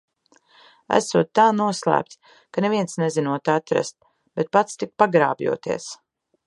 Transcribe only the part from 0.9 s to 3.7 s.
Esot tā noslēpts, ka neviens nezinot